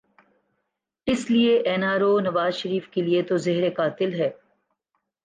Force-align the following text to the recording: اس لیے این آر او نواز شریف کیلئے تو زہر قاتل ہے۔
اس 1.07 1.21
لیے 1.31 1.53
این 1.69 1.83
آر 1.91 2.01
او 2.05 2.11
نواز 2.19 2.53
شریف 2.61 2.85
کیلئے 2.93 3.21
تو 3.27 3.37
زہر 3.45 3.69
قاتل 3.77 4.11
ہے۔ 4.19 4.29